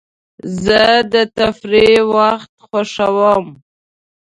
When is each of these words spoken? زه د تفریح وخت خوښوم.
زه 0.63 0.81
د 1.13 1.15
تفریح 1.37 1.99
وخت 2.13 2.51
خوښوم. 2.65 3.45